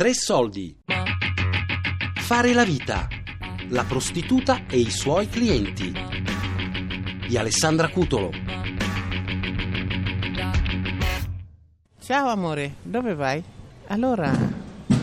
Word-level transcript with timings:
Tre 0.00 0.14
soldi. 0.14 0.74
Fare 2.20 2.54
la 2.54 2.64
vita. 2.64 3.06
La 3.68 3.84
prostituta 3.84 4.62
e 4.66 4.78
i 4.78 4.90
suoi 4.90 5.28
clienti. 5.28 5.92
Di 7.28 7.36
Alessandra 7.36 7.88
Cutolo. 7.88 8.30
Ciao 12.00 12.28
amore, 12.28 12.76
dove 12.80 13.14
vai? 13.14 13.44
Allora, 13.88 14.32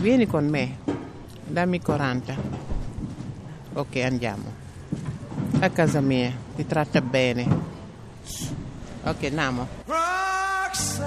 vieni 0.00 0.26
con 0.26 0.48
me. 0.48 0.78
Dammi 1.46 1.80
40. 1.80 2.36
Ok, 3.74 3.96
andiamo. 3.98 4.52
A 5.60 5.70
casa 5.70 6.00
mia, 6.00 6.32
ti 6.56 6.66
tratta 6.66 7.00
bene. 7.00 7.46
Ok, 9.04 9.22
andiamo. 9.22 9.68
Roxanne, 9.84 11.06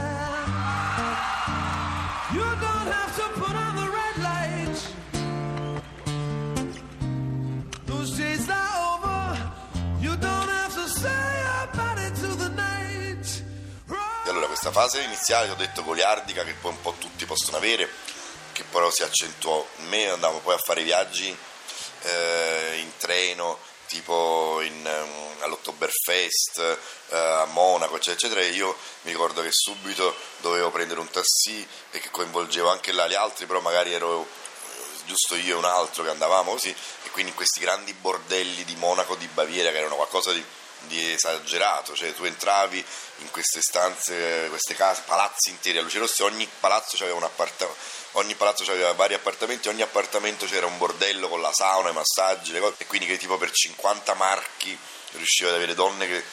you 2.31 2.41
don't 2.41 2.87
have 2.87 3.13
to 3.17 3.30
questa 14.61 14.79
fase 14.79 15.01
iniziale, 15.01 15.49
ho 15.49 15.55
detto 15.55 15.83
goliardica, 15.83 16.43
che 16.43 16.53
poi 16.53 16.69
un 16.69 16.81
po' 16.81 16.93
tutti 16.99 17.25
possono 17.25 17.57
avere, 17.57 17.89
che 18.51 18.63
però 18.65 18.91
si 18.91 19.01
accentuò. 19.01 19.65
In 19.77 19.87
me, 19.87 20.07
andavo 20.07 20.37
poi 20.37 20.53
a 20.53 20.59
fare 20.59 20.83
viaggi 20.83 21.35
eh, 22.03 22.77
in 22.77 22.95
treno, 22.97 23.57
tipo 23.87 24.61
in, 24.61 24.85
ehm, 24.85 25.41
all'Oktoberfest, 25.41 26.77
eh, 27.09 27.17
a 27.17 27.45
Monaco, 27.45 27.95
eccetera, 27.95 28.39
eccetera, 28.39 28.55
io 28.55 28.77
mi 29.01 29.11
ricordo 29.11 29.41
che 29.41 29.49
subito 29.51 30.15
dovevo 30.41 30.69
prendere 30.69 30.99
un 30.99 31.09
taxi 31.09 31.67
e 31.89 31.99
che 31.99 32.11
coinvolgevo 32.11 32.69
anche 32.69 32.91
là 32.91 33.07
gli 33.07 33.15
altri, 33.15 33.47
però 33.47 33.61
magari 33.61 33.91
ero 33.91 34.21
eh, 34.21 35.05
giusto 35.07 35.33
io 35.37 35.55
e 35.55 35.57
un 35.57 35.65
altro 35.65 36.03
che 36.03 36.11
andavamo 36.11 36.51
così, 36.51 36.69
e 36.69 37.09
quindi 37.09 37.31
in 37.31 37.35
questi 37.35 37.61
grandi 37.61 37.93
bordelli 37.95 38.63
di 38.63 38.75
Monaco, 38.75 39.15
di 39.15 39.25
Baviera, 39.25 39.71
che 39.71 39.79
erano 39.79 39.95
qualcosa 39.95 40.31
di 40.31 40.45
di 40.87 41.11
esagerato, 41.11 41.95
cioè 41.95 42.13
tu 42.13 42.23
entravi 42.23 42.83
in 43.17 43.31
queste 43.31 43.61
stanze, 43.61 44.47
queste 44.49 44.75
case, 44.75 45.03
palazzi 45.05 45.49
interi 45.49 45.77
a 45.77 45.81
luce 45.81 45.99
rosse, 45.99 46.23
ogni 46.23 46.47
palazzo 46.59 46.95
aveva 46.95 47.15
un 47.17 47.23
appartamento, 47.23 47.79
ogni 48.13 48.35
palazzo 48.35 48.63
aveva 48.69 48.93
vari 48.93 49.13
appartamenti, 49.13 49.69
ogni 49.69 49.81
appartamento 49.81 50.45
c'era 50.45 50.65
un 50.65 50.77
bordello 50.77 51.27
con 51.29 51.41
la 51.41 51.51
sauna, 51.53 51.89
i 51.89 51.93
massaggi, 51.93 52.51
le 52.51 52.59
cose, 52.59 52.75
e 52.77 52.85
quindi 52.87 53.05
che 53.07 53.17
tipo 53.17 53.37
per 53.37 53.51
50 53.51 54.13
marchi 54.15 54.77
riusciva 55.11 55.49
ad 55.49 55.55
avere 55.55 55.73
donne 55.73 56.07
che 56.07 56.23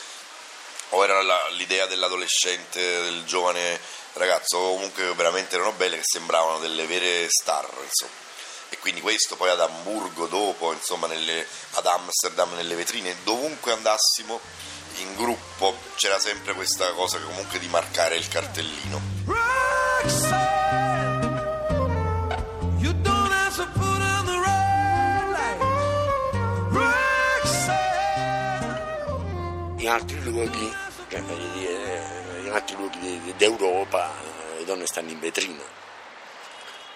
o 0.91 1.05
era 1.05 1.21
la- 1.23 1.49
l'idea 1.51 1.87
dell'adolescente, 1.87 2.81
del 2.81 3.25
giovane 3.27 3.79
ragazzo, 4.15 4.57
o 4.57 4.75
comunque 4.75 5.13
veramente 5.15 5.55
erano 5.57 5.73
belle 5.73 5.97
che 5.97 6.05
sembravano 6.05 6.59
delle 6.59 6.87
vere 6.87 7.27
star, 7.29 7.69
insomma. 7.83 8.27
E 8.71 8.79
quindi 8.79 9.01
questo 9.01 9.37
poi 9.37 9.49
ad 9.51 9.61
Amburgo 9.61 10.27
dopo, 10.27 10.73
insomma, 10.73 11.07
nelle- 11.07 11.47
ad 11.73 11.87
Amsterdam, 11.87 12.53
nelle 12.55 12.75
vetrine, 12.75 13.17
dovunque 13.25 13.73
andassimo 13.73 14.41
in 14.99 15.15
gruppo 15.17 15.77
c'era 15.97 16.19
sempre 16.19 16.53
questa 16.55 16.93
cosa 16.93 17.19
che 17.19 17.25
comunque 17.25 17.59
di 17.59 17.69
marcare 17.69 18.17
il 18.17 18.29
cartellino. 18.29 19.01
Roxanne, 19.27 20.37
you 22.81 22.93
don't 23.01 23.33
have 23.33 23.57
to 23.57 23.67
put 23.73 24.01
on 24.01 24.25
the 24.27 24.39
red 24.45 25.31
light. 25.31 25.61
Roxanne. 28.19 29.83
in 29.83 29.89
altri 29.89 30.23
luoghi, 30.23 30.73
cioè, 31.09 31.21
in 31.21 32.51
altri 32.53 32.77
luoghi 32.77 33.35
d'Europa 33.37 34.11
le 34.57 34.65
donne 34.65 34.87
stanno 34.87 35.11
in 35.11 35.21
vetrina 35.21 35.63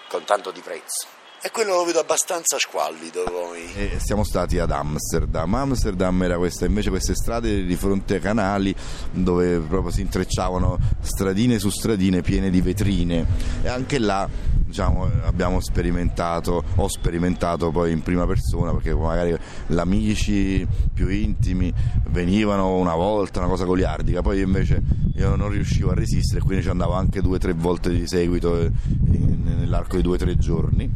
con 0.09 0.23
tanto 0.25 0.51
di 0.51 0.61
prezzo. 0.61 1.07
E 1.45 1.51
quello 1.51 1.75
lo 1.75 1.83
vedo 1.83 1.99
abbastanza 1.99 2.57
squallido 2.57 3.25
poi. 3.25 3.69
E 3.75 3.99
siamo 3.99 4.23
stati 4.23 4.59
ad 4.59 4.71
Amsterdam. 4.71 5.53
Amsterdam 5.55 6.23
era 6.23 6.37
questa, 6.37 6.65
invece 6.65 6.89
queste 6.89 7.15
strade 7.15 7.65
di 7.65 7.75
fronte 7.75 8.13
ai 8.13 8.21
canali 8.21 8.73
dove 9.11 9.59
proprio 9.59 9.91
si 9.91 9.99
intrecciavano 9.99 10.79
stradine 11.01 11.59
su 11.59 11.69
stradine 11.69 12.21
piene 12.21 12.49
di 12.49 12.61
vetrine 12.61 13.25
e 13.61 13.67
anche 13.67 13.99
là 13.99 14.25
diciamo, 14.73 15.07
abbiamo 15.21 15.59
sperimentato, 15.59 16.63
ho 16.75 16.87
sperimentato 16.87 17.69
poi 17.69 17.91
in 17.91 18.01
prima 18.01 18.25
persona 18.25 18.71
perché 18.73 18.91
magari 18.95 19.37
gli 19.67 19.77
amici 19.77 20.67
più 20.91 21.09
intimi 21.09 21.71
venivano 22.09 22.77
una 22.77 22.95
volta, 22.95 23.37
una 23.37 23.49
cosa 23.49 23.65
goliardica, 23.65 24.23
poi 24.23 24.41
invece 24.41 24.81
io 25.15 25.35
non 25.35 25.49
riuscivo 25.49 25.91
a 25.91 25.93
resistere 25.93 26.41
quindi 26.41 26.63
ci 26.63 26.69
andavo 26.69 26.93
anche 26.93 27.21
due 27.21 27.35
o 27.35 27.39
tre 27.39 27.53
volte 27.53 27.91
di 27.91 28.07
seguito 28.07 28.59
eh, 28.59 28.71
nell'arco 29.11 29.95
di 29.95 30.01
due 30.01 30.15
o 30.15 30.17
tre 30.17 30.35
giorni. 30.37 30.91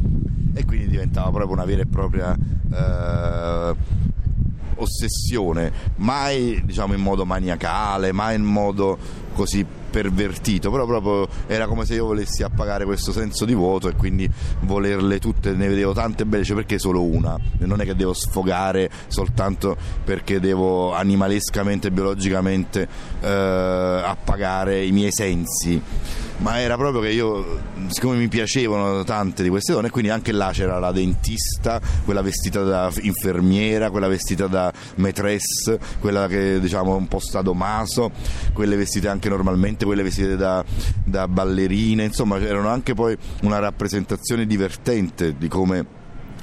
E 0.54 0.64
quindi 0.64 0.88
diventava 0.88 1.30
proprio 1.30 1.52
una 1.52 1.64
vera 1.64 1.82
e 1.82 1.86
propria 1.86 2.36
eh, 2.36 3.76
ossessione, 4.74 5.72
mai 5.96 6.60
diciamo 6.64 6.94
in 6.94 7.00
modo 7.00 7.24
maniacale, 7.24 8.10
mai 8.10 8.34
in 8.34 8.42
modo 8.42 8.98
così 9.38 9.64
pervertito, 9.64 10.68
però 10.68 10.84
proprio 10.84 11.28
era 11.46 11.68
come 11.68 11.84
se 11.84 11.94
io 11.94 12.06
volessi 12.06 12.42
appagare 12.42 12.84
questo 12.84 13.12
senso 13.12 13.44
di 13.44 13.54
vuoto 13.54 13.88
e 13.88 13.94
quindi 13.94 14.28
volerle 14.62 15.20
tutte, 15.20 15.52
ne 15.52 15.68
vedevo 15.68 15.92
tante 15.92 16.26
belle, 16.26 16.42
cioè 16.42 16.56
perché 16.56 16.80
solo 16.80 17.04
una? 17.04 17.38
Non 17.58 17.80
è 17.80 17.84
che 17.84 17.94
devo 17.94 18.14
sfogare 18.14 18.90
soltanto 19.06 19.76
perché 20.02 20.40
devo 20.40 20.92
animalescamente, 20.92 21.92
biologicamente 21.92 22.88
eh, 23.20 23.28
appagare 23.28 24.84
i 24.84 24.90
miei 24.90 25.12
sensi 25.12 25.80
ma 26.38 26.60
era 26.60 26.76
proprio 26.76 27.00
che 27.00 27.10
io, 27.10 27.60
siccome 27.88 28.16
mi 28.16 28.28
piacevano 28.28 29.02
tante 29.04 29.42
di 29.42 29.48
queste 29.48 29.72
donne, 29.72 29.90
quindi 29.90 30.10
anche 30.10 30.32
là 30.32 30.50
c'era 30.52 30.78
la 30.78 30.92
dentista, 30.92 31.80
quella 32.04 32.22
vestita 32.22 32.62
da 32.62 32.90
infermiera, 33.00 33.90
quella 33.90 34.08
vestita 34.08 34.46
da 34.46 34.72
maîtresse, 34.96 35.78
quella 36.00 36.26
che 36.28 36.60
diciamo 36.60 36.94
un 36.94 37.08
po' 37.08 37.18
stadomaso, 37.18 38.12
quelle 38.52 38.76
vestite 38.76 39.08
anche 39.08 39.28
normalmente, 39.28 39.84
quelle 39.84 40.02
vestite 40.02 40.36
da, 40.36 40.64
da 41.04 41.26
ballerine, 41.26 42.04
insomma 42.04 42.38
c'erano 42.38 42.68
anche 42.68 42.94
poi 42.94 43.16
una 43.42 43.58
rappresentazione 43.58 44.46
divertente 44.46 45.36
di 45.36 45.48
come 45.48 45.97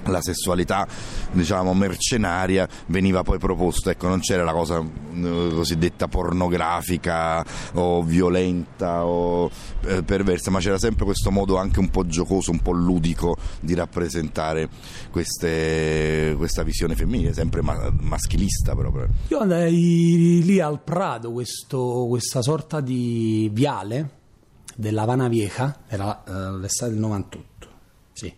la 0.06 0.22
sessualità 0.22 0.88
diciamo 1.32 1.74
mercenaria 1.74 2.68
veniva 2.88 3.24
poi 3.24 3.38
proposta 3.40 3.92
ecco 3.92 4.08
non 4.08 4.20
c'era 4.20 4.44
la 4.44 4.52
cosa 4.54 4.80
eh, 4.80 5.52
cosiddetta 5.54 6.08
pornografica 6.08 7.44
o 7.74 8.04
violenta 8.04 9.06
o 9.06 9.50
eh, 9.86 10.04
perversa 10.04 10.52
ma 10.52 10.60
c'era 10.60 10.78
sempre 10.78 11.06
questo 11.06 11.32
modo 11.32 11.58
anche 11.58 11.80
un 11.80 11.90
po' 11.90 12.06
giocoso 12.06 12.52
un 12.52 12.60
po' 12.60 12.72
ludico 12.72 13.36
di 13.60 13.74
rappresentare 13.74 14.70
queste- 15.12 16.34
questa 16.38 16.64
visione 16.64 16.96
femminile 16.96 17.34
sempre 17.34 17.62
ma- 17.62 17.92
maschilista 18.00 18.76
proprio 18.76 19.08
Io 19.30 19.40
andai 19.40 20.42
lì 20.44 20.60
al 20.60 20.82
Prato, 20.82 21.32
questo- 21.32 22.06
questa 22.08 22.42
sorta 22.42 22.80
di 22.82 23.50
viale 23.52 24.10
della 24.76 25.04
Havana 25.04 25.28
Vieja, 25.30 25.82
era 25.88 26.24
eh, 26.28 26.58
l'estate 26.60 26.92
del 26.92 27.00
98, 27.00 27.68
sì. 28.14 28.34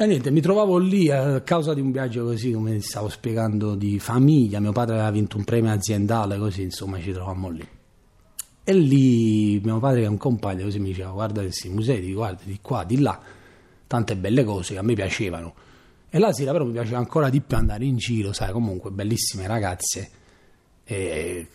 E 0.00 0.06
niente, 0.06 0.30
mi 0.30 0.40
trovavo 0.40 0.78
lì 0.78 1.10
a 1.10 1.40
causa 1.40 1.74
di 1.74 1.80
un 1.80 1.90
viaggio 1.90 2.22
così, 2.22 2.52
come 2.52 2.80
stavo 2.80 3.08
spiegando, 3.08 3.74
di 3.74 3.98
famiglia. 3.98 4.60
Mio 4.60 4.70
padre 4.70 4.94
aveva 4.94 5.10
vinto 5.10 5.36
un 5.36 5.42
premio 5.42 5.72
aziendale, 5.72 6.38
così 6.38 6.62
insomma 6.62 7.00
ci 7.00 7.10
trovammo 7.10 7.48
lì. 7.48 7.66
E 8.62 8.74
lì 8.74 9.58
mio 9.58 9.80
padre, 9.80 10.02
che 10.02 10.06
è 10.06 10.08
un 10.08 10.16
compagno, 10.16 10.62
così 10.62 10.78
mi 10.78 10.90
diceva: 10.90 11.10
Guarda 11.10 11.40
questi 11.40 11.68
musei, 11.68 12.12
guarda 12.12 12.42
di 12.44 12.60
qua, 12.62 12.84
di 12.84 13.00
là, 13.00 13.20
tante 13.88 14.14
belle 14.14 14.44
cose 14.44 14.74
che 14.74 14.78
a 14.78 14.82
me 14.82 14.94
piacevano. 14.94 15.52
E 16.08 16.18
la 16.20 16.32
sera 16.32 16.52
però 16.52 16.64
mi 16.64 16.70
piaceva 16.70 16.98
ancora 16.98 17.28
di 17.28 17.40
più 17.40 17.56
andare 17.56 17.84
in 17.84 17.96
giro, 17.96 18.32
sai, 18.32 18.52
comunque 18.52 18.92
bellissime 18.92 19.48
ragazze. 19.48 20.10
E 20.84 21.48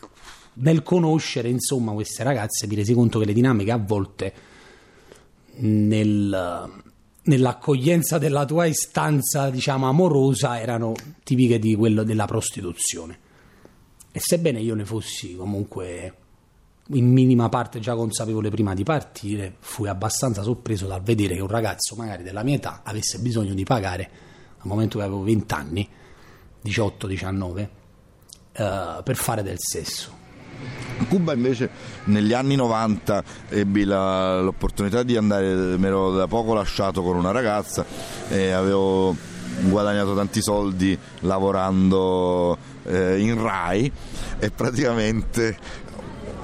nel 0.55 0.83
conoscere 0.83 1.47
insomma 1.47 1.93
queste 1.93 2.23
ragazze 2.23 2.67
mi 2.67 2.75
resi 2.75 2.93
conto 2.93 3.19
che 3.19 3.25
le 3.25 3.33
dinamiche 3.33 3.71
a 3.71 3.77
volte 3.77 4.33
nel- 5.59 6.91
nell'accoglienza 7.23 8.17
della 8.17 8.45
tua 8.45 8.65
istanza 8.65 9.49
diciamo 9.49 9.87
amorosa 9.87 10.59
erano 10.59 10.93
tipiche 11.23 11.59
di 11.59 11.75
quello 11.75 12.03
della 12.03 12.25
prostituzione. 12.25 13.19
E 14.11 14.19
sebbene 14.19 14.59
io 14.59 14.75
ne 14.75 14.85
fossi 14.85 15.35
comunque 15.35 16.17
in 16.87 17.11
minima 17.11 17.47
parte 17.49 17.79
già 17.79 17.95
consapevole 17.95 18.49
prima 18.49 18.73
di 18.73 18.83
partire 18.83 19.55
fui 19.59 19.87
abbastanza 19.87 20.43
sorpreso 20.43 20.85
dal 20.85 21.01
vedere 21.01 21.35
che 21.35 21.41
un 21.41 21.47
ragazzo 21.47 21.95
magari 21.95 22.23
della 22.23 22.43
mia 22.43 22.55
età 22.55 22.81
avesse 22.83 23.19
bisogno 23.19 23.53
di 23.53 23.63
pagare 23.63 24.09
al 24.57 24.67
momento 24.67 24.97
che 24.97 25.03
avevo 25.05 25.23
20 25.23 25.53
anni 25.53 25.89
18-19 26.63 27.67
eh, 28.51 29.01
per 29.03 29.15
fare 29.15 29.43
del 29.43 29.57
sesso 29.59 30.22
Cuba 31.09 31.33
invece 31.33 31.69
negli 32.05 32.33
anni 32.33 32.55
90 32.55 33.23
ebbi 33.49 33.83
la- 33.83 34.39
l'opportunità 34.41 35.03
di 35.03 35.15
andare, 35.17 35.77
mi 35.77 35.85
ero 35.85 36.11
da 36.11 36.27
poco 36.27 36.53
lasciato 36.53 37.01
con 37.01 37.15
una 37.15 37.31
ragazza 37.31 37.85
e 38.29 38.51
avevo 38.51 39.15
guadagnato 39.61 40.15
tanti 40.15 40.41
soldi 40.41 40.97
lavorando 41.21 42.57
eh, 42.85 43.19
in 43.19 43.41
Rai 43.41 43.91
e 44.39 44.49
praticamente 44.51 45.57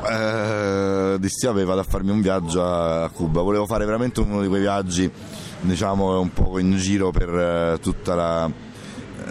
eh, 0.09 1.15
dissi 1.19 1.45
vabbè 1.45 1.63
vado 1.65 1.83
farmi 1.83 2.11
un 2.11 2.21
viaggio 2.21 2.63
a 2.63 3.09
Cuba, 3.09 3.41
volevo 3.41 3.65
fare 3.65 3.85
veramente 3.85 4.19
uno 4.21 4.41
di 4.41 4.47
quei 4.47 4.61
viaggi 4.61 5.09
diciamo 5.61 6.19
un 6.19 6.31
po' 6.31 6.57
in 6.59 6.77
giro 6.77 7.11
per 7.11 7.29
eh, 7.29 7.79
tutta 7.81 8.15
la- 8.15 8.49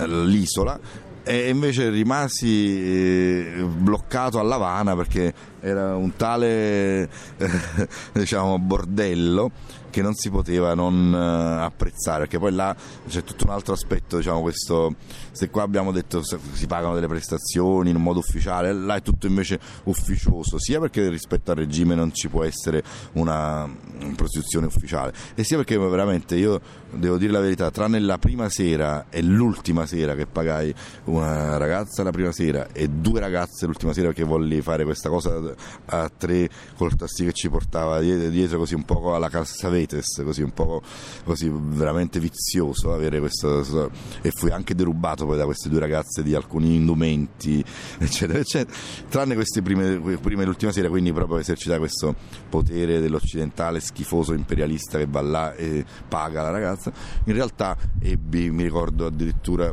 l'isola 0.07 0.79
e 1.29 1.51
invece 1.51 1.91
rimasi 1.91 2.81
eh, 2.81 3.63
bloccato 3.63 4.39
a 4.39 4.43
Lavana 4.43 4.97
perché 4.97 5.35
era 5.61 5.97
un 5.97 6.15
tale 6.17 7.09
eh, 7.37 7.49
diciamo 8.13 8.59
bordello 8.59 9.51
che 9.91 10.03
non 10.03 10.15
si 10.15 10.31
poteva 10.31 10.75
non 10.75 11.13
eh, 11.13 11.65
apprezzare 11.65 12.21
perché 12.21 12.39
poi 12.39 12.53
là 12.53 12.75
c'è 13.09 13.25
tutto 13.25 13.45
un 13.45 13.51
altro 13.51 13.73
aspetto 13.73 14.17
diciamo 14.19 14.41
questo 14.41 14.95
se 15.33 15.51
qua 15.51 15.63
abbiamo 15.63 15.93
detto 15.93 16.23
si 16.23 16.67
pagano 16.67 16.95
delle 16.95 17.07
prestazioni 17.07 17.91
in 17.91 17.97
un 17.97 18.03
modo 18.03 18.19
ufficiale 18.19 18.73
là 18.73 18.97
è 18.97 19.03
tutto 19.03 19.27
invece 19.27 19.59
ufficioso 19.85 20.59
sia 20.59 20.79
perché 20.79 21.09
rispetto 21.09 21.51
al 21.51 21.57
regime 21.57 21.95
non 21.95 22.13
ci 22.13 22.29
può 22.29 22.45
essere 22.45 22.83
una 23.13 23.69
prostituzione 24.15 24.67
ufficiale 24.67 25.13
e 25.35 25.45
sia 25.45 25.57
perché 25.57 25.79
veramente 25.79 26.37
io 26.37 26.61
devo 26.91 27.17
dire 27.17 27.33
la 27.33 27.41
verità 27.41 27.71
tranne 27.71 27.99
la 28.01 28.19
prima 28.19 28.49
sera 28.49 29.07
e 29.11 29.23
l'ultima 29.23 29.87
sera 29.87 30.15
che 30.15 30.27
pagai 30.27 30.75
una 31.05 31.57
ragazza 31.57 32.03
la 32.03 32.11
prima 32.11 32.33
sera 32.33 32.69
e 32.73 32.89
due 32.89 33.21
ragazze 33.21 33.67
l'ultima 33.67 33.93
sera 33.93 34.09
perché 34.09 34.25
volli 34.25 34.61
fare 34.61 34.85
questa 34.85 35.09
cosa 35.09 35.48
a 35.87 36.09
tre 36.09 36.49
col 36.77 36.95
tassì 36.97 37.25
che 37.25 37.33
ci 37.33 37.49
portava 37.49 38.01
dietro, 38.01 38.59
così 38.59 38.75
un 38.75 38.85
po' 38.85 39.15
alla 39.15 39.29
Cassavetes 39.29 40.23
così 40.25 40.43
un 40.43 40.53
po' 40.53 40.83
così 41.25 41.51
veramente 41.53 42.21
vizioso 42.21 42.93
avere 42.93 43.21
questo 43.21 43.91
e 44.23 44.31
fui 44.31 44.51
anche 44.51 44.75
derubato 44.75 45.27
poi 45.27 45.37
da 45.37 45.45
queste 45.45 45.69
due 45.69 45.81
ragazze 45.81 46.23
di 46.23 46.35
alcuni 46.35 46.77
indumenti 46.77 47.65
eccetera 47.99 48.39
eccetera. 48.39 48.77
Tranne 49.09 49.35
queste 49.35 49.63
prime, 49.63 50.19
prime 50.21 50.43
e 50.43 50.47
l'ultima 50.47 50.73
sera 50.73 50.89
quindi 50.89 51.13
proprio 51.13 51.39
esercitare 51.39 51.79
questo 51.79 52.15
potere 52.49 53.01
dell'occidentale 53.01 53.81
schifoso 53.81 54.33
imperialista 54.33 54.99
che 54.99 55.07
va 55.07 55.21
là 55.21 55.55
e 55.55 55.85
paga 56.09 56.43
la 56.43 56.51
ragazza. 56.51 56.93
In 57.25 57.35
realtà 57.35 57.77
ebbi 58.01 58.51
mi 58.51 58.63
ricordo 58.63 59.07
addirittura 59.07 59.73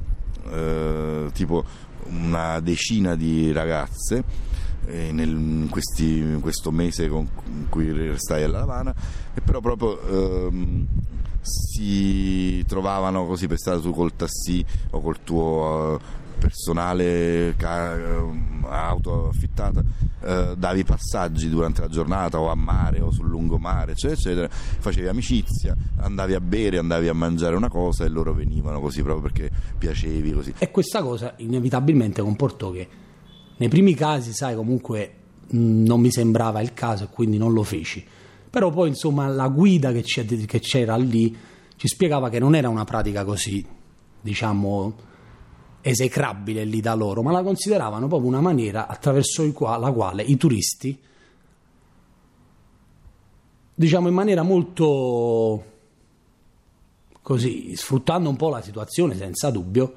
eh, 0.50 1.30
tipo 1.34 1.64
una 2.08 2.60
decina 2.60 3.16
di 3.16 3.52
ragazze 3.52 4.24
nel- 4.88 5.30
in, 5.30 5.68
questi- 5.70 6.18
in 6.20 6.40
questo 6.42 6.72
mese 6.72 7.08
con 7.08 7.28
cui 7.70 7.92
restai 7.92 8.44
a 8.44 8.48
La 8.48 8.96
e 9.34 9.42
però 9.42 9.60
proprio 9.60 10.48
ehm, 10.48 10.88
si 11.42 12.64
trovavano 12.66 13.26
così 13.26 13.48
per 13.48 13.58
stare 13.58 13.80
tu 13.80 13.92
col 13.92 14.16
tassì 14.16 14.66
o 14.92 15.02
col 15.02 15.24
tuo 15.24 16.00
eh, 16.00 16.24
personale 16.40 17.56
ehm, 17.58 18.66
auto 18.68 19.30
affittata 19.30 19.84
eh, 20.22 20.56
davi 20.58 20.84
passaggi 20.84 21.50
durante 21.50 21.82
la 21.82 21.88
giornata 21.88 22.40
o 22.40 22.50
a 22.50 22.56
mare 22.56 23.00
o 23.00 23.12
sul 23.12 23.28
lungomare 23.28 23.92
eccetera 23.92 24.16
eccetera 24.20 24.48
facevi 24.50 25.08
amicizia 25.08 25.76
andavi 25.98 26.34
a 26.34 26.42
bere 26.42 26.80
andavi 26.80 27.08
a 27.08 27.14
mangiare 27.14 27.56
una 27.56 27.70
cosa 27.70 28.06
e 28.06 28.10
loro 28.10 28.34
venivano 28.34 28.80
così 28.80 29.04
proprio 29.04 29.30
perché 29.32 29.52
piacevi 29.78 30.32
così. 30.34 30.54
E 30.58 30.72
questa 30.72 31.02
cosa 31.04 31.34
inevitabilmente 31.38 32.22
comportò 32.22 32.72
che 32.72 32.88
nei 33.58 33.70
primi 33.70 33.94
casi, 33.94 34.34
sai, 34.34 34.56
comunque 34.56 35.14
mh, 35.48 35.84
non 35.84 36.00
mi 36.00 36.12
sembrava 36.12 36.62
il 36.62 36.74
caso 36.74 37.06
e 37.06 37.08
quindi 37.10 37.38
non 37.38 37.54
lo 37.54 37.64
feci. 37.64 38.06
Però 38.50 38.70
poi, 38.70 38.90
insomma, 38.90 39.28
la 39.28 39.48
guida 39.48 39.92
che, 39.92 40.02
che 40.02 40.60
c'era 40.60 40.96
lì 40.96 41.36
ci 41.76 41.88
spiegava 41.88 42.30
che 42.30 42.40
non 42.40 42.56
era 42.56 42.70
una 42.70 42.86
pratica 42.86 43.26
così, 43.26 43.66
diciamo, 44.22 44.96
esecrabile 45.82 46.64
lì 46.64 46.80
da 46.80 46.96
loro, 46.96 47.22
ma 47.22 47.32
la 47.32 47.44
consideravano 47.44 48.08
proprio 48.08 48.30
una 48.30 48.42
maniera 48.42 48.88
attraverso 48.88 49.44
la 49.44 49.92
quale 49.92 50.24
i 50.24 50.36
turisti, 50.36 50.98
diciamo 53.76 54.08
in 54.08 54.14
maniera 54.14 54.42
molto 54.42 55.66
così, 57.22 57.76
sfruttando 57.76 58.30
un 58.30 58.36
po' 58.36 58.50
la 58.50 58.62
situazione 58.62 59.16
senza 59.16 59.52
dubbio, 59.52 59.94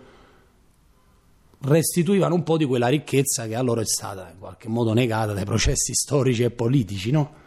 restituivano 1.60 2.34
un 2.34 2.43
po' 2.43 2.56
di 2.56 2.64
quella 2.64 2.88
ricchezza 2.88 3.46
che 3.46 3.55
a 3.55 3.62
loro 3.62 3.81
è 3.81 3.87
stata 3.87 4.31
in 4.31 4.38
qualche 4.38 4.69
modo 4.69 4.93
negata 4.93 5.32
dai 5.32 5.44
processi 5.44 5.93
storici 5.94 6.43
e 6.44 6.50
politici, 6.50 7.10
no? 7.10 7.46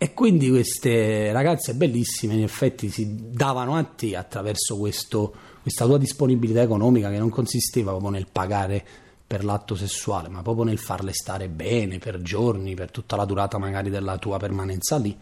E 0.00 0.14
quindi 0.14 0.48
queste 0.48 1.32
ragazze 1.32 1.74
bellissime 1.74 2.34
in 2.34 2.44
effetti 2.44 2.88
si 2.88 3.32
davano 3.32 3.74
a 3.74 3.82
te 3.82 4.14
attraverso 4.14 4.76
questo- 4.76 5.34
questa 5.60 5.86
tua 5.86 5.98
disponibilità 5.98 6.62
economica 6.62 7.10
che 7.10 7.18
non 7.18 7.30
consisteva 7.30 7.90
proprio 7.90 8.10
nel 8.10 8.28
pagare 8.30 8.86
per 9.26 9.44
l'atto 9.44 9.74
sessuale, 9.74 10.28
ma 10.28 10.40
proprio 10.42 10.64
nel 10.64 10.78
farle 10.78 11.12
stare 11.12 11.48
bene 11.48 11.98
per 11.98 12.22
giorni, 12.22 12.74
per 12.74 12.92
tutta 12.92 13.16
la 13.16 13.24
durata 13.24 13.58
magari 13.58 13.90
della 13.90 14.18
tua 14.18 14.38
permanenza 14.38 14.96
lì. 14.98 15.16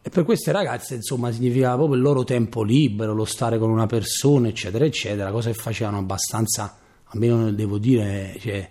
E 0.00 0.10
per 0.10 0.24
queste 0.24 0.52
ragazze, 0.52 0.94
insomma, 0.94 1.32
significava 1.32 1.76
proprio 1.76 1.96
il 1.96 2.02
loro 2.02 2.24
tempo 2.24 2.62
libero, 2.62 3.14
lo 3.14 3.24
stare 3.24 3.58
con 3.58 3.70
una 3.70 3.86
persona, 3.86 4.48
eccetera, 4.48 4.84
eccetera, 4.84 5.30
cosa 5.30 5.50
che 5.50 5.56
facevano 5.58 5.98
abbastanza, 5.98 6.78
almeno 7.04 7.50
devo 7.52 7.78
dire, 7.78 8.36
cioè, 8.40 8.70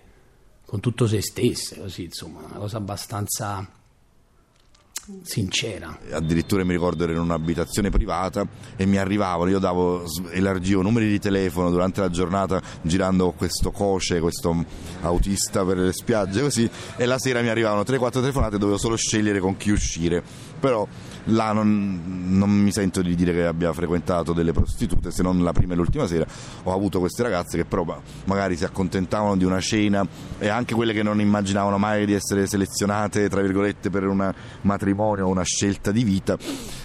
con 0.64 0.80
tutto 0.80 1.06
se 1.06 1.20
stesse, 1.20 1.80
così, 1.80 2.04
insomma, 2.04 2.40
una 2.40 2.58
cosa 2.58 2.78
abbastanza 2.78 3.66
sincera. 5.22 5.98
addirittura 6.12 6.64
mi 6.64 6.72
ricordo 6.72 7.04
ero 7.04 7.12
in 7.12 7.18
un'abitazione 7.18 7.88
privata 7.88 8.46
e 8.76 8.84
mi 8.84 8.98
arrivavano, 8.98 9.50
io 9.50 9.58
davo, 9.58 10.04
elargivo 10.30 10.82
numeri 10.82 11.08
di 11.08 11.18
telefono 11.18 11.70
durante 11.70 12.00
la 12.00 12.10
giornata 12.10 12.60
girando 12.82 13.30
questo 13.32 13.70
coce, 13.70 14.20
questo 14.20 14.64
autista 15.00 15.64
per 15.64 15.78
le 15.78 15.92
spiagge 15.92 16.42
così 16.42 16.68
e 16.96 17.06
la 17.06 17.18
sera 17.18 17.40
mi 17.40 17.48
arrivavano 17.48 17.82
3-4 17.82 18.10
telefonate 18.10 18.58
dovevo 18.58 18.78
solo 18.78 18.96
scegliere 18.96 19.40
con 19.40 19.56
chi 19.56 19.70
uscire 19.70 20.22
però 20.60 20.86
là 21.28 21.52
non, 21.52 22.26
non 22.28 22.50
mi 22.50 22.72
sento 22.72 23.02
di 23.02 23.14
dire 23.14 23.32
che 23.32 23.44
abbia 23.44 23.72
frequentato 23.72 24.32
delle 24.32 24.52
prostitute 24.52 25.10
se 25.10 25.22
non 25.22 25.42
la 25.42 25.52
prima 25.52 25.72
e 25.72 25.76
l'ultima 25.76 26.06
sera. 26.06 26.26
Ho 26.64 26.72
avuto 26.72 26.98
queste 26.98 27.22
ragazze 27.22 27.56
che 27.56 27.64
però 27.64 27.84
ma- 27.84 28.00
magari 28.24 28.56
si 28.56 28.64
accontentavano 28.64 29.36
di 29.36 29.44
una 29.44 29.60
cena 29.60 30.06
e 30.38 30.48
anche 30.48 30.74
quelle 30.74 30.92
che 30.92 31.02
non 31.02 31.20
immaginavano 31.20 31.78
mai 31.78 32.06
di 32.06 32.12
essere 32.12 32.46
selezionate 32.46 33.28
tra 33.28 33.40
virgolette 33.40 33.90
per 33.90 34.06
un 34.06 34.32
matrimonio 34.62 35.26
o 35.26 35.30
una 35.30 35.44
scelta 35.44 35.90
di 35.90 36.04
vita 36.04 36.36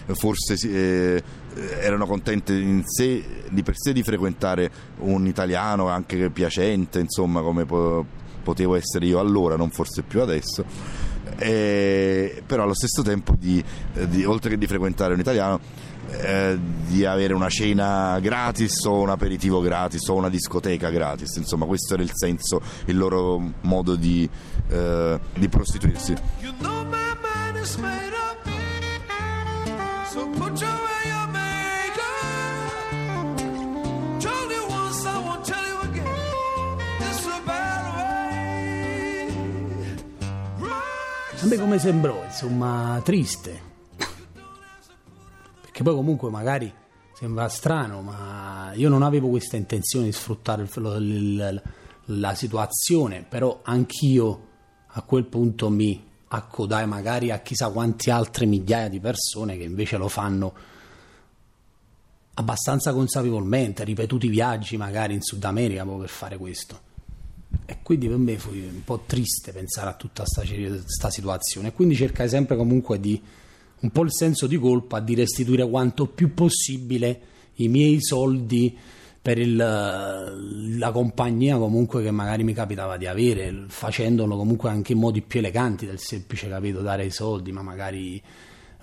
forse 0.07 0.56
eh, 0.68 1.24
erano 1.80 2.06
contente 2.06 2.54
in 2.54 2.84
sé, 2.86 3.24
di 3.50 3.63
per 3.63 3.75
sé 3.78 3.94
di 3.94 4.04
frequentare 4.04 4.72
un 5.00 5.28
italiano 5.28 5.88
anche 5.88 6.30
piacente 6.30 7.00
insomma 7.00 7.42
come 7.42 7.66
po- 7.66 8.06
potevo 8.44 8.75
essere 8.75 9.06
io 9.06 9.19
allora 9.19 9.56
non 9.56 9.69
forse 9.69 10.02
più 10.02 10.21
adesso 10.21 10.66
e- 11.37 12.44
però 12.45 12.63
allo 12.63 12.73
stesso 12.75 13.02
tempo 13.02 13.35
di, 13.37 13.63
eh, 13.95 14.07
di- 14.07 14.25
oltre 14.25 14.52
che 14.52 14.57
di 14.57 14.68
frequentare 14.68 15.13
un 15.13 15.19
italiano 15.19 15.59
eh, 16.11 16.59
di 16.85 17.06
avere 17.06 17.33
una 17.33 17.49
cena 17.49 18.19
gratis 18.19 18.83
o 18.83 18.99
un 18.99 19.09
aperitivo 19.09 19.61
gratis 19.61 20.06
o 20.09 20.16
una 20.16 20.30
discoteca 20.30 20.90
gratis 20.90 21.35
insomma 21.37 21.66
questo 21.66 21.94
era 21.94 22.04
il 22.04 22.11
senso 22.13 22.61
il 22.85 22.97
loro 22.97 23.42
modo 23.61 23.95
di, 23.95 24.30
eh, 24.69 25.19
di 25.33 25.47
prostituirsi. 25.49 26.13
You 26.42 26.54
know 26.59 26.83
A 41.44 41.45
me 41.45 41.57
come 41.57 41.78
sembrò, 41.78 42.23
insomma, 42.23 43.02
triste. 43.04 43.71
Perché 45.62 45.83
poi 45.83 45.94
comunque 45.94 46.30
magari 46.30 46.73
sembra 47.14 47.50
strano, 47.50 48.02
ma 48.02 48.71
io 48.76 48.88
non 48.88 49.02
avevo 49.04 49.28
questa 49.28 49.57
intenzione 49.57 50.06
di 50.06 50.14
sfruttare 50.14 50.66
lo- 50.76 50.95
il- 50.95 51.62
la 52.06 52.33
situazione, 52.33 53.26
però 53.28 53.59
anch'io 53.62 54.47
a 54.88 55.02
quel 55.02 55.26
punto 55.26 55.69
mi 55.69 56.02
accodai 56.28 56.88
magari 56.88 57.30
a 57.30 57.40
chissà 57.40 57.69
quanti 57.71 58.09
altre 58.09 58.45
migliaia 58.45 58.88
di 58.88 59.02
persone 59.02 59.57
che 59.57 59.64
invece 59.64 59.97
lo 59.97 60.07
fanno 60.07 60.54
abbastanza 62.35 62.94
consapevolmente, 62.94 63.83
ripetuti 63.83 64.30
viaggi 64.30 64.78
magari 64.78 65.14
in 65.14 65.21
Sud 65.21 65.44
America 65.44 65.81
proprio 65.81 66.06
per 66.06 66.09
fare 66.09 66.38
questo. 66.38 66.92
E 67.65 67.77
quindi 67.81 68.07
per 68.07 68.17
me 68.17 68.37
fu 68.37 68.51
un 68.51 68.83
po' 68.83 69.03
triste 69.05 69.51
pensare 69.51 69.89
a 69.89 69.93
tutta 69.93 70.23
questa 70.23 71.09
situazione. 71.09 71.71
Quindi 71.71 71.95
cercai 71.95 72.27
sempre 72.27 72.55
comunque 72.57 72.99
di 72.99 73.21
un 73.79 73.89
po' 73.89 74.03
il 74.03 74.13
senso 74.13 74.47
di 74.47 74.57
colpa 74.57 74.99
di 74.99 75.15
restituire 75.15 75.67
quanto 75.69 76.07
più 76.07 76.33
possibile 76.33 77.21
i 77.55 77.67
miei 77.67 78.01
soldi 78.01 78.77
per 79.21 79.37
il- 79.37 79.55
la 79.55 80.91
compagnia 80.91 81.57
comunque 81.57 82.03
che 82.03 82.11
magari 82.11 82.43
mi 82.43 82.53
capitava 82.53 82.97
di 82.97 83.07
avere, 83.07 83.65
facendolo 83.67 84.35
comunque 84.35 84.69
anche 84.69 84.91
in 84.93 84.99
modi 84.99 85.21
più 85.21 85.39
eleganti 85.39 85.85
del 85.85 85.99
semplice 85.99 86.49
capito 86.49 86.81
dare 86.81 87.05
i 87.05 87.11
soldi, 87.11 87.51
ma 87.51 87.61
magari 87.61 88.21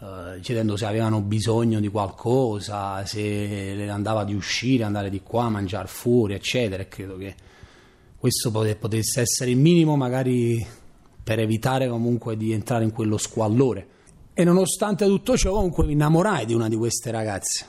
eh, 0.02 0.40
chiedendo 0.40 0.78
se 0.78 0.86
avevano 0.86 1.20
bisogno 1.20 1.78
di 1.78 1.88
qualcosa, 1.88 3.04
se 3.04 3.74
le 3.74 3.90
andava 3.90 4.24
di 4.24 4.32
uscire, 4.32 4.84
andare 4.84 5.10
di 5.10 5.20
qua, 5.20 5.50
mangiare 5.50 5.88
fuori, 5.88 6.32
eccetera. 6.32 6.82
E 6.82 6.88
credo 6.88 7.18
che 7.18 7.34
questo 8.20 8.50
pote- 8.50 8.76
potesse 8.76 9.22
essere 9.22 9.50
il 9.50 9.56
minimo 9.56 9.96
magari 9.96 10.64
per 11.24 11.38
evitare 11.38 11.88
comunque 11.88 12.36
di 12.36 12.52
entrare 12.52 12.84
in 12.84 12.92
quello 12.92 13.16
squallore. 13.16 13.86
E 14.34 14.44
nonostante 14.44 15.06
tutto 15.06 15.38
ciò, 15.38 15.52
comunque 15.52 15.86
mi 15.86 15.92
innamorai 15.92 16.44
di 16.44 16.52
una 16.52 16.68
di 16.68 16.76
queste 16.76 17.10
ragazze. 17.10 17.64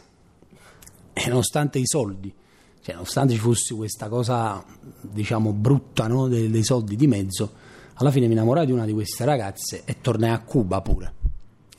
E 1.13 1.27
nonostante 1.29 1.79
i 1.79 1.86
soldi, 1.86 2.34
cioè 2.81 2.96
nonostante 2.96 3.34
ci 3.34 3.39
fosse 3.39 3.74
questa 3.75 4.10
cosa, 4.10 4.62
diciamo, 5.00 5.53
brutta 5.53 6.08
no? 6.08 6.27
dei, 6.27 6.50
dei 6.50 6.65
soldi 6.65 6.98
di 6.98 7.08
mezzo, 7.08 7.53
alla 7.93 8.12
fine 8.12 8.27
mi 8.27 8.34
innamorai 8.34 8.65
di 8.65 8.74
una 8.74 8.86
di 8.86 8.91
queste 8.91 9.24
ragazze 9.24 9.84
e 9.86 10.01
tornai 10.01 10.31
a 10.31 10.39
Cuba 10.39 10.81
pure. 10.81 11.13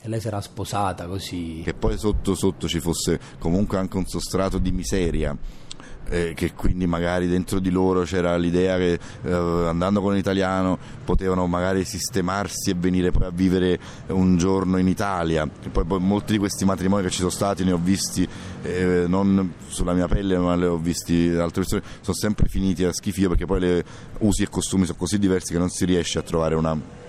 E 0.01 0.09
lei 0.09 0.19
si 0.19 0.27
era 0.27 0.41
sposata 0.41 1.05
così. 1.05 1.61
Che 1.63 1.75
poi 1.75 1.95
sotto 1.97 2.33
sotto 2.33 2.67
ci 2.67 2.79
fosse 2.79 3.19
comunque 3.37 3.77
anche 3.77 3.97
un 3.97 4.05
sostrato 4.07 4.57
di 4.57 4.71
miseria. 4.71 5.37
Eh, 6.09 6.33
che 6.35 6.53
quindi 6.53 6.85
magari 6.85 7.27
dentro 7.27 7.59
di 7.59 7.69
loro 7.69 8.03
c'era 8.03 8.37
l'idea 8.37 8.77
che 8.77 8.99
eh, 9.23 9.31
andando 9.31 10.01
con 10.01 10.13
l'italiano 10.13 10.77
potevano 11.03 11.47
magari 11.47 11.85
sistemarsi 11.85 12.71
e 12.71 12.75
venire 12.75 13.11
poi 13.11 13.25
a 13.25 13.31
vivere 13.31 13.79
un 14.07 14.37
giorno 14.37 14.77
in 14.77 14.87
Italia. 14.87 15.47
Poi, 15.71 15.83
poi 15.83 15.99
molti 15.99 16.33
di 16.33 16.37
questi 16.37 16.65
matrimoni 16.65 17.03
che 17.03 17.09
ci 17.09 17.19
sono 17.19 17.29
stati 17.29 17.63
ne 17.63 17.71
ho 17.71 17.79
visti 17.81 18.27
eh, 18.63 19.05
non 19.07 19.53
sulla 19.67 19.93
mia 19.93 20.07
pelle 20.07 20.37
ma 20.37 20.55
le 20.55 20.67
ho 20.67 20.77
visti 20.77 21.29
altre 21.29 21.61
persone, 21.61 21.81
sono 22.01 22.15
sempre 22.15 22.47
finiti 22.47 22.83
a 22.83 22.93
schifio 22.93 23.29
perché 23.29 23.45
poi 23.45 23.59
le 23.59 23.85
usi 24.19 24.43
e 24.43 24.49
costumi 24.49 24.85
sono 24.85 24.97
così 24.97 25.17
diversi 25.19 25.51
che 25.53 25.59
non 25.59 25.69
si 25.69 25.85
riesce 25.85 26.19
a 26.19 26.21
trovare 26.21 26.55
una 26.55 27.01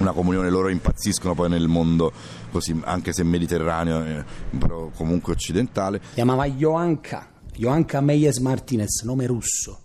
una 0.00 0.12
comunione, 0.12 0.48
loro 0.48 0.68
impazziscono 0.68 1.34
poi 1.34 1.50
nel 1.50 1.68
mondo 1.68 2.10
così, 2.50 2.78
anche 2.84 3.12
se 3.12 3.22
mediterraneo, 3.22 4.04
eh, 4.04 4.24
però 4.58 4.90
comunque 4.94 5.34
occidentale. 5.34 6.00
Chiamava 6.14 6.46
Joanka, 6.48 7.26
Joanka 7.60 8.00
Meyes 8.00 8.38
Martinez, 8.38 9.02
nome 9.02 9.26
russo, 9.26 9.80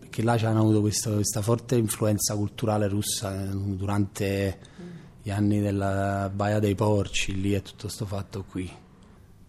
perché 0.00 0.20
là 0.24 0.36
c'hanno 0.36 0.62
avuto 0.62 0.80
questa, 0.80 1.12
questa 1.12 1.40
forte 1.40 1.76
influenza 1.76 2.34
culturale 2.34 2.88
russa 2.88 3.40
eh, 3.40 3.54
durante 3.54 4.58
gli 5.22 5.30
anni 5.30 5.60
della 5.60 6.28
Baia 6.34 6.58
dei 6.58 6.74
Porci, 6.74 7.40
lì 7.40 7.54
e 7.54 7.62
tutto 7.62 7.82
questo 7.82 8.04
fatto 8.04 8.44
qui. 8.50 8.68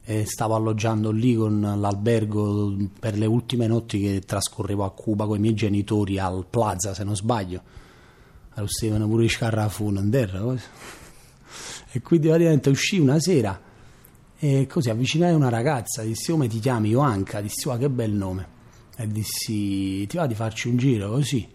E 0.03 0.25
stavo 0.27 0.53
alloggiando 0.53 1.09
lì 1.09 1.33
con 1.33 1.59
l'albergo 1.59 2.77
per 2.99 3.17
le 3.17 3.25
ultime 3.25 3.65
notti 3.65 3.99
che 3.99 4.21
trascorrevo 4.23 4.83
a 4.83 4.91
Cuba 4.91 5.25
con 5.25 5.37
i 5.37 5.39
miei 5.39 5.55
genitori 5.55 6.19
al 6.19 6.45
Plaza, 6.47 6.93
se 6.93 7.03
non 7.03 7.15
sbaglio. 7.15 7.63
Arrossevano 8.51 9.07
pure 9.07 9.25
i 9.25 9.29
scarrafoni 9.29 9.97
in 9.97 10.11
terra. 10.11 10.55
E 11.91 12.01
quindi 12.03 12.27
praticamente 12.27 12.69
uscì 12.69 12.99
una 12.99 13.19
sera 13.19 13.59
e 14.45 14.67
così 14.67 14.89
avvicinai 14.89 15.33
una 15.33 15.47
ragazza, 15.47 16.01
dissi 16.01 16.31
come 16.31 16.49
ti 16.49 16.59
chiami 16.59 16.89
Joanka? 16.89 17.39
Dissi 17.39 17.69
oh, 17.69 17.77
che 17.77 17.89
bel 17.89 18.11
nome. 18.11 18.47
E 18.97 19.07
dissi 19.07 20.05
ti 20.05 20.17
va 20.17 20.27
di 20.27 20.35
farci 20.35 20.67
un 20.67 20.75
giro 20.75 21.11
così. 21.11 21.47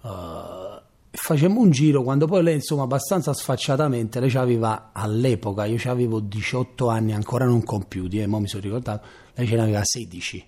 Uh, 0.00 0.80
facemmo 1.12 1.60
un 1.60 1.70
giro 1.70 2.02
quando 2.02 2.26
poi 2.26 2.42
lei 2.42 2.54
insomma 2.54 2.82
abbastanza 2.82 3.32
sfacciatamente 3.32 4.18
lei 4.18 4.34
aveva 4.34 4.90
all'epoca 4.92 5.64
io 5.64 5.78
avevo 5.90 6.20
18 6.20 6.88
anni 6.88 7.12
ancora 7.12 7.44
non 7.44 7.64
compiuti 7.64 8.20
e 8.20 8.26
mo 8.26 8.38
mi 8.38 8.46
sono 8.46 8.62
ricordato 8.62 9.06
lei 9.34 9.46
ce 9.46 9.56
ne 9.56 9.62
aveva 9.62 9.80
16 9.82 10.46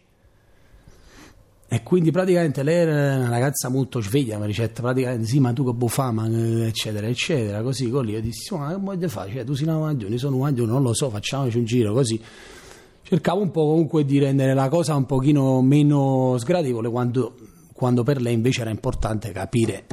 e 1.72 1.84
quindi 1.84 2.10
praticamente 2.10 2.64
lei 2.64 2.78
era 2.78 3.14
una 3.14 3.28
ragazza 3.28 3.68
molto 3.68 4.00
sveglia, 4.00 4.38
mi 4.38 4.46
ricetta 4.46 4.82
praticamente 4.82 5.28
sì 5.28 5.38
ma 5.38 5.52
tu 5.52 5.64
che 5.64 5.72
bufama 5.72 6.26
eccetera 6.66 7.06
eccetera 7.06 7.62
così 7.62 7.88
con 7.88 8.04
lì 8.04 8.10
io 8.10 8.20
dissi 8.20 8.52
ma 8.56 8.70
che 8.70 8.76
vuoi 8.80 9.08
fare? 9.08 9.30
Cioè, 9.30 9.44
tu 9.44 9.54
sei 9.54 9.68
una 9.68 9.76
guaglione, 9.76 10.18
sono 10.18 10.32
un 10.32 10.40
guaglione, 10.40 10.72
non 10.72 10.82
lo 10.82 10.92
so 10.92 11.08
facciamoci 11.10 11.58
un 11.58 11.64
giro 11.64 11.92
così. 11.92 12.20
Cercavo 13.02 13.40
un 13.42 13.52
po' 13.52 13.68
comunque 13.68 14.04
di 14.04 14.18
rendere 14.18 14.52
la 14.52 14.68
cosa 14.68 14.96
un 14.96 15.06
pochino 15.06 15.62
meno 15.62 16.34
sgradevole 16.38 16.90
quando, 16.90 17.36
quando 17.72 18.02
per 18.02 18.20
lei 18.20 18.34
invece 18.34 18.62
era 18.62 18.70
importante 18.70 19.30
capire 19.30 19.86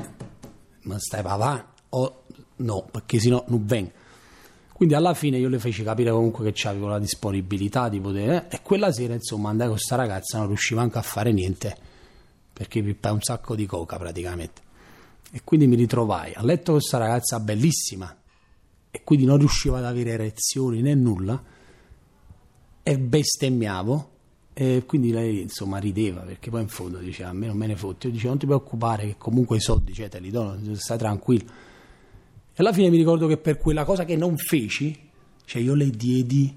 ma 0.86 0.98
stai 0.98 1.22
papà 1.22 1.74
o 1.90 2.24
no? 2.56 2.88
Perché 2.92 3.20
sennò 3.20 3.46
non 3.50 3.64
vengo 3.68 3.92
quindi 4.78 4.94
alla 4.94 5.16
fine 5.16 5.40
io 5.40 5.50
le 5.50 5.58
feci 5.58 5.82
capire 5.82 6.12
comunque 6.12 6.52
che 6.52 6.68
avevo 6.68 6.86
la 6.86 7.00
disponibilità 7.00 7.90
di 7.90 8.00
poter 8.00 8.46
e 8.48 8.60
quella 8.62 8.92
sera 8.92 9.16
insomma 9.16 9.50
andai 9.50 9.66
con 9.66 9.76
questa 9.76 9.96
ragazza 9.96 10.38
non 10.38 10.46
riuscivo 10.46 10.80
anche 10.80 11.00
a 11.00 11.02
fare 11.02 11.32
niente 11.32 11.76
perché 12.54 12.84
pippai 12.84 13.12
un 13.12 13.22
sacco 13.24 13.56
di 13.56 13.66
coca 13.66 13.98
praticamente. 13.98 14.62
E 15.32 15.42
quindi 15.44 15.66
mi 15.66 15.76
ritrovai 15.76 16.34
a 16.36 16.44
letto 16.44 16.74
con 16.74 16.80
questa 16.80 17.00
ragazza 17.00 17.40
bellissima 17.40 18.16
e 18.92 19.02
quindi 19.04 19.26
non 19.26 19.40
riuscivo 19.40 19.78
ad 19.78 19.86
avere 19.86 20.12
erezioni 20.12 20.82
né 20.82 20.94
nulla 20.94 21.44
e 22.84 23.00
bestemmiavo 23.00 24.10
e 24.54 24.84
quindi 24.86 25.10
lei 25.10 25.42
insomma 25.42 25.80
rideva 25.80 26.22
perché 26.22 26.52
poi 26.52 26.62
in 26.62 26.68
fondo 26.68 27.00
diceva 27.00 27.30
a 27.30 27.34
me 27.34 27.48
non 27.48 27.58
me 27.58 27.66
ne 27.66 27.76
fotti 27.76 28.06
io 28.06 28.12
dicevo 28.12 28.30
non 28.30 28.38
ti 28.38 28.46
preoccupare 28.46 29.08
che 29.08 29.16
comunque 29.18 29.58
i 29.58 29.60
soldi 29.60 29.92
cioè, 29.92 30.08
te 30.08 30.20
li 30.20 30.30
do 30.30 30.56
stai 30.74 31.00
tranquillo 31.00 31.46
alla 32.58 32.74
fine 32.74 32.90
mi 32.90 32.98
ricordo 32.98 33.28
che 33.28 33.38
per 33.38 33.58
quella 33.58 33.84
cosa 33.84 34.06
che 34.06 34.16
non 34.16 34.38
feci 34.38 34.98
cioè 35.46 35.62
io 35.62 35.74
le 35.74 35.90
diedi 35.90 36.56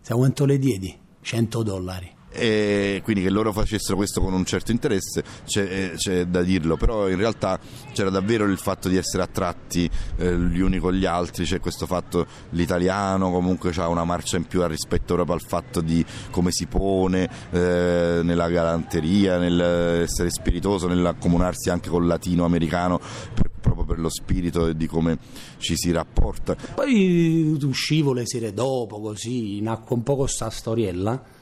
sai 0.00 0.16
quanto 0.16 0.44
le 0.44 0.58
diedi? 0.58 0.96
100 1.20 1.62
dollari 1.62 2.15
e 2.36 3.00
quindi 3.02 3.22
che 3.22 3.30
loro 3.30 3.52
facessero 3.52 3.96
questo 3.96 4.20
con 4.20 4.32
un 4.32 4.44
certo 4.44 4.72
interesse 4.72 5.22
c'è, 5.44 5.62
eh, 5.62 5.92
c'è 5.96 6.24
da 6.26 6.42
dirlo. 6.42 6.76
Però 6.76 7.08
in 7.08 7.16
realtà 7.16 7.58
c'era 7.92 8.10
davvero 8.10 8.44
il 8.44 8.58
fatto 8.58 8.88
di 8.88 8.96
essere 8.96 9.22
attratti 9.22 9.88
eh, 10.18 10.36
gli 10.36 10.60
uni 10.60 10.78
con 10.78 10.92
gli 10.92 11.04
altri. 11.04 11.44
C'è 11.44 11.60
questo 11.60 11.86
fatto 11.86 12.26
l'italiano 12.50 13.30
comunque 13.30 13.72
ha 13.76 13.88
una 13.88 14.04
marcia 14.04 14.36
in 14.36 14.46
più 14.46 14.64
rispetto 14.66 15.14
proprio 15.14 15.34
al 15.34 15.42
fatto 15.42 15.80
di 15.80 16.04
come 16.30 16.50
si 16.50 16.66
pone 16.66 17.28
eh, 17.50 18.20
nella 18.22 18.48
galanteria 18.48 19.38
nell'essere 19.38 20.30
spiritoso 20.30 20.86
nell'accomunarsi 20.88 21.70
anche 21.70 21.88
col 21.88 22.06
latinoamericano 22.06 23.00
per, 23.34 23.50
proprio 23.60 23.84
per 23.84 23.98
lo 23.98 24.08
spirito 24.08 24.68
e 24.68 24.76
di 24.76 24.86
come 24.86 25.18
ci 25.58 25.76
si 25.76 25.90
rapporta. 25.90 26.56
Poi 26.74 27.58
uscivo 27.62 28.12
le 28.12 28.26
sere 28.26 28.52
dopo 28.52 29.00
così 29.00 29.60
nacque 29.60 29.94
un 29.96 30.02
po' 30.02 30.16
questa 30.16 30.50
storiella 30.50 31.34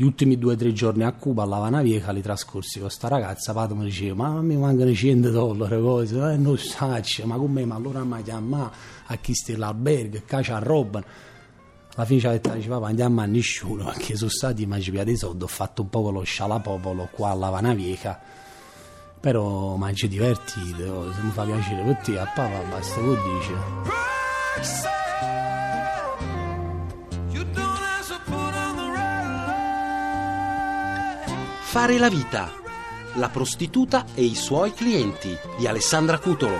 gli 0.00 0.04
ultimi 0.04 0.38
due 0.38 0.54
o 0.54 0.56
tre 0.56 0.72
giorni 0.72 1.04
a 1.04 1.12
Cuba, 1.12 1.42
alla 1.42 1.56
Havana 1.56 1.82
Vieja, 1.82 2.10
li 2.10 2.22
trascorsi 2.22 2.80
con 2.80 2.88
sta 2.88 3.08
ragazza. 3.08 3.52
Pato 3.52 3.74
mi 3.74 3.84
diceva: 3.84 4.30
Ma 4.30 4.40
mi 4.40 4.56
mancano 4.56 4.94
100 4.94 5.28
dollari, 5.28 5.78
cose, 5.78 6.32
eh, 6.32 6.38
non 6.38 6.56
sacci, 6.56 7.22
ma 7.24 7.36
come? 7.36 7.66
Ma 7.66 7.74
allora 7.74 8.02
mi 8.02 8.22
chiama 8.22 8.70
a 9.04 9.16
chi 9.16 9.34
sta 9.34 9.54
l'albergo, 9.58 10.22
caccia 10.24 10.56
a 10.56 10.58
roba. 10.58 11.04
Alla 11.96 12.06
fine 12.06 12.18
ci 12.18 12.26
ha 12.26 12.30
detto: 12.30 12.48
Diceva, 12.48 12.86
andiamo 12.86 13.20
a 13.20 13.26
nessuno 13.26 13.84
perché 13.84 14.16
sono 14.16 14.30
stati 14.30 14.64
mangiati 14.64 15.04
dei 15.04 15.18
soldi. 15.18 15.44
Ho 15.44 15.48
fatto 15.48 15.82
un 15.82 15.90
po' 15.90 16.10
lo 16.10 16.22
scialapopolo 16.22 17.10
qua 17.12 17.32
alla 17.32 17.48
Havana 17.48 17.74
Vieja. 17.74 18.18
Però 19.20 19.76
mangi 19.76 20.08
divertito, 20.08 21.12
se 21.12 21.20
mi 21.20 21.30
fa 21.30 21.44
piacere 21.44 21.82
per 21.82 21.96
te, 21.96 22.18
a 22.18 22.24
papà 22.24 22.62
basta 22.70 23.00
che 23.02 23.16
dice. 24.62 24.99
Fare 31.70 31.98
la 31.98 32.08
vita. 32.08 32.50
La 33.14 33.28
prostituta 33.28 34.04
e 34.16 34.24
i 34.24 34.34
suoi 34.34 34.74
clienti 34.74 35.38
di 35.56 35.68
Alessandra 35.68 36.18
Cutolo. 36.18 36.58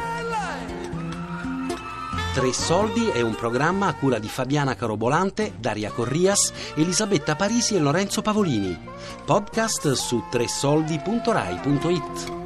Tre 2.33 2.53
soldi 2.53 3.09
è 3.09 3.21
un 3.21 3.35
programma 3.35 3.89
a 3.89 3.95
cura 3.95 4.21
di 4.21 4.29
Fabiana 4.29 4.77
Carobolante, 4.77 5.55
Daria 5.59 5.91
Corrias, 5.91 6.53
Elisabetta 6.77 7.35
Parisi 7.35 7.75
e 7.75 7.81
Lorenzo 7.81 8.23
Pavolini. 8.23 8.79
Podcast 9.25 9.91
su 9.95 10.23
tresoldi.rai.it. 10.31 12.39